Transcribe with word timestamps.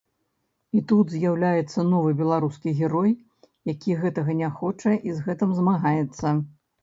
І 0.77 0.79
тут 0.91 1.11
з'яўляецца 1.15 1.83
новы 1.89 2.13
беларускі 2.21 2.73
герой, 2.79 3.11
які 3.73 3.99
гэтага 4.01 4.31
не 4.41 4.49
хоча 4.61 4.91
і 5.11 5.17
з 5.19 5.29
гэтым 5.31 5.49
змагаецца. 5.61 6.27